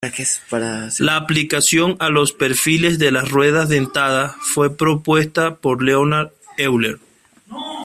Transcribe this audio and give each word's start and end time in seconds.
La 0.97 1.15
aplicación 1.15 1.95
a 1.99 2.09
los 2.09 2.31
perfiles 2.31 2.97
de 2.97 3.11
las 3.11 3.29
ruedas 3.29 3.69
dentadas 3.69 4.35
fue 4.41 4.75
propuesta 4.75 5.57
por 5.57 5.83
Leonhard 5.83 6.31
Euler. 6.57 6.97